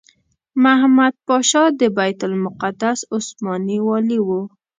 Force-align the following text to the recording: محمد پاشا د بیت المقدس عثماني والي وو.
محمد 0.63 1.13
پاشا 1.27 1.63
د 1.79 1.81
بیت 1.97 2.19
المقدس 2.27 2.99
عثماني 3.15 3.77
والي 3.87 4.19
وو. 4.27 4.41